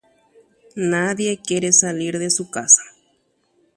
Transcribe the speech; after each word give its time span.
Avavete 0.83 1.55
nosẽséi 1.61 2.07
hógagui. 2.41 2.85